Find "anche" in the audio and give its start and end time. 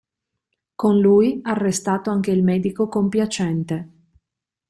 2.09-2.31